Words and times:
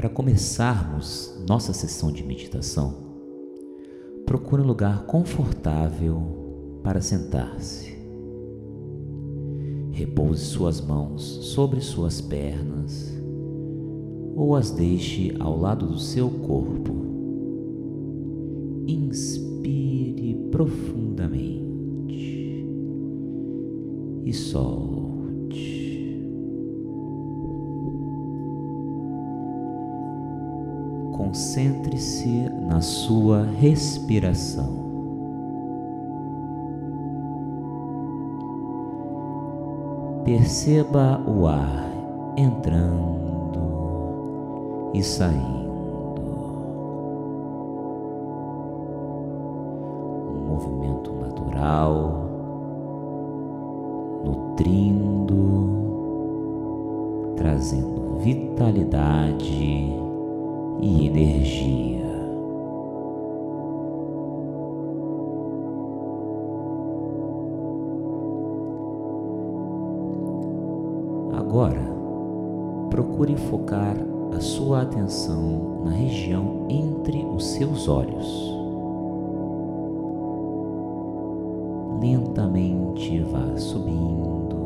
Para 0.00 0.08
começarmos 0.08 1.38
nossa 1.46 1.74
sessão 1.74 2.10
de 2.10 2.24
meditação, 2.24 2.94
procure 4.24 4.62
um 4.62 4.66
lugar 4.66 5.04
confortável 5.04 6.80
para 6.82 7.02
sentar-se. 7.02 7.98
Repouse 9.90 10.42
suas 10.42 10.80
mãos 10.80 11.22
sobre 11.22 11.82
suas 11.82 12.18
pernas 12.18 13.12
ou 14.34 14.56
as 14.56 14.70
deixe 14.70 15.36
ao 15.38 15.60
lado 15.60 15.86
do 15.86 15.98
seu 15.98 16.30
corpo. 16.30 16.94
Inspire 18.86 20.34
profundamente 20.50 22.66
e 24.24 24.32
solte. 24.32 24.99
Concentre-se 31.30 32.50
na 32.66 32.80
sua 32.80 33.44
respiração. 33.44 34.68
Perceba 40.24 41.22
o 41.24 41.46
ar 41.46 41.88
entrando 42.36 43.60
e 44.92 45.04
saindo. 45.04 45.70
Um 50.34 50.48
movimento 50.48 51.12
natural, 51.12 52.28
nutrindo, 54.24 55.68
trazendo 57.36 58.16
vitalidade 58.18 59.99
e 60.82 61.06
energia. 61.06 62.00
Agora, 71.32 71.82
procure 72.90 73.36
focar 73.36 73.96
a 74.36 74.40
sua 74.40 74.82
atenção 74.82 75.82
na 75.84 75.90
região 75.90 76.66
entre 76.68 77.24
os 77.24 77.44
seus 77.44 77.88
olhos. 77.88 78.50
Lentamente 82.00 83.18
vá 83.24 83.56
subindo, 83.56 84.56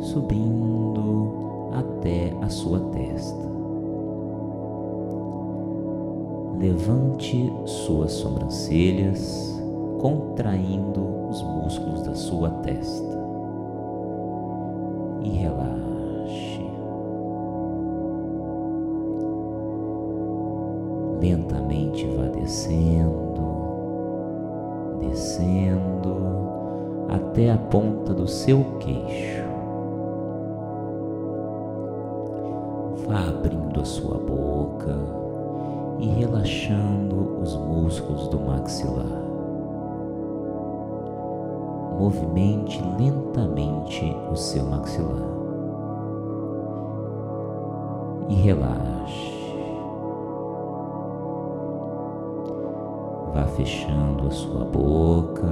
subindo 0.00 1.30
até 1.72 2.34
a 2.42 2.48
sua 2.48 2.80
testa. 2.80 3.46
Levante 6.58 7.52
suas 7.66 8.12
sobrancelhas, 8.12 9.62
contraindo 10.00 11.28
os 11.28 11.42
músculos 11.42 12.02
da 12.02 12.14
sua 12.14 12.48
testa 12.48 13.18
e 15.22 15.28
relaxe. 15.28 16.66
Lentamente 21.20 22.06
vá 22.16 22.28
descendo, 22.28 23.42
descendo 25.00 26.16
até 27.10 27.50
a 27.50 27.58
ponta 27.58 28.14
do 28.14 28.26
seu 28.26 28.64
queixo. 28.78 29.44
Vá 33.06 33.28
abrindo 33.28 33.78
a 33.78 33.84
sua 33.84 34.16
boca 34.16 35.25
e 35.98 36.06
relaxando 36.08 37.40
os 37.42 37.54
músculos 37.56 38.28
do 38.28 38.40
maxilar 38.40 39.26
movimente 41.98 42.82
lentamente 42.98 44.14
o 44.30 44.36
seu 44.36 44.64
maxilar 44.66 45.36
e 48.28 48.34
relaxe. 48.34 49.36
Vá 53.32 53.44
fechando 53.56 54.26
a 54.26 54.30
sua 54.30 54.64
boca. 54.64 55.46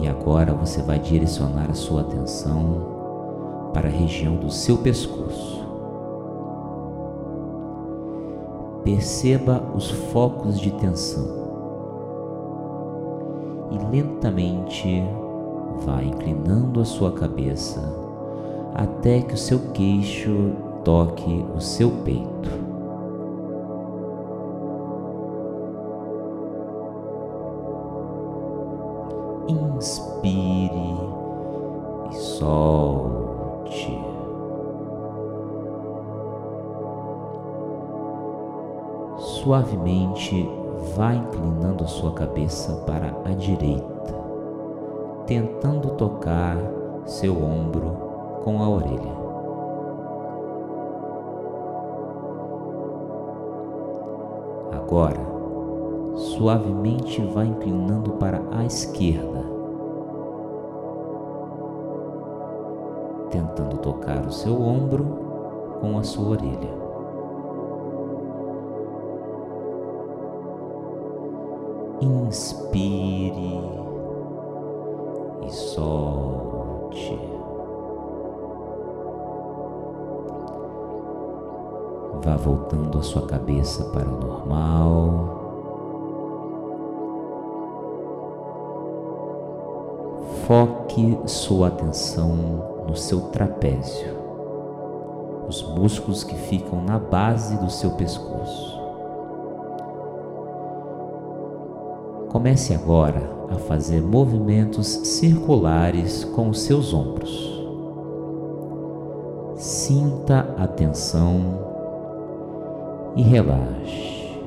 E 0.00 0.06
agora 0.06 0.54
você 0.54 0.82
vai 0.82 0.98
direcionar 0.98 1.70
a 1.70 1.74
sua 1.74 2.02
atenção 2.02 3.70
para 3.72 3.88
a 3.88 3.92
região 3.92 4.36
do 4.36 4.50
seu 4.50 4.78
pescoço. 4.78 5.57
Perceba 8.88 9.62
os 9.74 9.90
focos 9.90 10.58
de 10.58 10.70
tensão 10.70 11.26
e 13.70 13.76
lentamente 13.94 15.04
vá 15.84 16.02
inclinando 16.02 16.80
a 16.80 16.86
sua 16.86 17.12
cabeça 17.12 17.82
até 18.74 19.20
que 19.20 19.34
o 19.34 19.36
seu 19.36 19.58
queixo 19.74 20.52
toque 20.84 21.44
o 21.54 21.60
seu 21.60 21.90
peito. 22.02 22.50
Inspire 29.48 30.96
e 32.10 32.14
solte. 32.14 34.07
Suavemente 39.18 40.48
vá 40.94 41.12
inclinando 41.12 41.82
a 41.82 41.88
sua 41.88 42.12
cabeça 42.12 42.72
para 42.86 43.12
a 43.24 43.34
direita, 43.34 44.14
tentando 45.26 45.90
tocar 45.96 46.56
seu 47.04 47.34
ombro 47.34 47.90
com 48.44 48.62
a 48.62 48.68
orelha. 48.68 49.18
Agora, 54.72 55.20
suavemente 56.14 57.20
vá 57.34 57.44
inclinando 57.44 58.12
para 58.12 58.40
a 58.52 58.64
esquerda, 58.64 59.44
tentando 63.30 63.78
tocar 63.78 64.24
o 64.24 64.30
seu 64.30 64.62
ombro 64.62 65.04
com 65.80 65.98
a 65.98 66.04
sua 66.04 66.28
orelha. 66.28 66.87
Inspire 72.00 73.60
e 75.42 75.50
solte. 75.50 77.18
Vá 82.22 82.36
voltando 82.36 82.98
a 82.98 83.02
sua 83.02 83.26
cabeça 83.26 83.84
para 83.86 84.08
o 84.08 84.20
normal. 84.20 85.38
Foque 90.46 91.18
sua 91.26 91.66
atenção 91.66 92.28
no 92.86 92.94
seu 92.94 93.22
trapézio, 93.22 94.16
os 95.48 95.62
músculos 95.62 96.22
que 96.22 96.36
ficam 96.36 96.80
na 96.80 96.98
base 96.98 97.56
do 97.58 97.68
seu 97.68 97.90
pescoço. 97.90 98.77
Comece 102.38 102.72
agora 102.72 103.48
a 103.50 103.56
fazer 103.56 104.00
movimentos 104.00 104.86
circulares 104.86 106.22
com 106.22 106.48
os 106.50 106.60
seus 106.60 106.94
ombros. 106.94 107.66
Sinta 109.56 110.54
a 110.56 110.68
tensão 110.68 111.58
e 113.16 113.22
relaxe. 113.22 114.38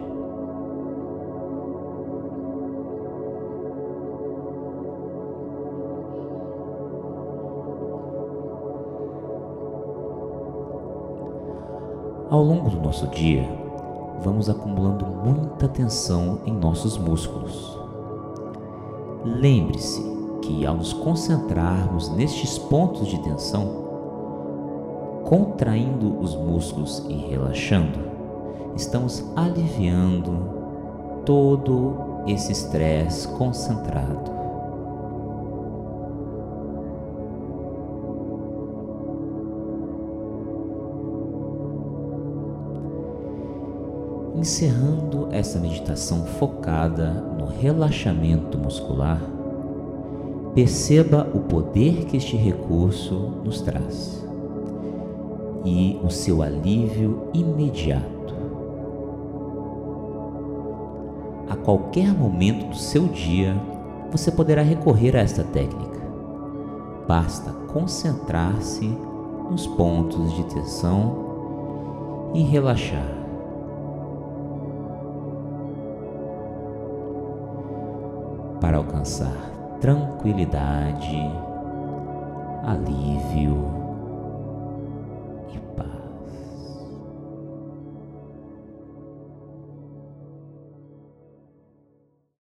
Ao 12.30 12.42
longo 12.42 12.70
do 12.70 12.80
nosso 12.80 13.06
dia, 13.08 13.46
vamos 14.24 14.50
acumulando 14.50 15.06
muita 15.06 15.68
tensão 15.68 16.40
em 16.46 16.54
nossos 16.54 16.98
músculos. 16.98 17.81
Lembre-se 19.24 20.02
que 20.42 20.66
ao 20.66 20.76
nos 20.76 20.94
concentrarmos 20.94 22.10
nestes 22.10 22.58
pontos 22.58 23.08
de 23.08 23.22
tensão, 23.22 23.82
contraindo 25.26 26.20
os 26.20 26.36
músculos 26.36 27.06
e 27.08 27.14
relaxando, 27.14 28.00
estamos 28.76 29.24
aliviando 29.36 31.24
todo 31.26 32.24
esse 32.26 32.52
estresse 32.52 33.28
concentrado. 33.28 34.41
Encerrando 44.42 45.28
essa 45.30 45.60
meditação 45.60 46.26
focada 46.26 47.12
no 47.12 47.46
relaxamento 47.46 48.58
muscular, 48.58 49.22
perceba 50.56 51.30
o 51.32 51.42
poder 51.42 52.06
que 52.06 52.18
este 52.18 52.36
recurso 52.36 53.34
nos 53.46 53.62
traz 53.62 54.26
e 55.64 56.00
o 56.04 56.10
seu 56.10 56.42
alívio 56.42 57.30
imediato. 57.36 58.34
A 61.48 61.56
qualquer 61.56 62.12
momento 62.12 62.70
do 62.70 62.78
seu 62.78 63.08
dia, 63.10 63.56
você 64.12 64.32
poderá 64.32 64.64
recorrer 64.64 65.16
a 65.16 65.20
esta 65.20 65.44
técnica. 65.44 66.02
Basta 67.08 67.52
concentrar-se 67.72 68.88
nos 69.52 69.68
pontos 69.68 70.34
de 70.34 70.44
tensão 70.46 72.32
e 72.34 72.42
relaxar. 72.42 73.21
Para 78.62 78.78
alcançar 78.78 79.52
tranquilidade, 79.82 81.18
alívio 82.64 83.81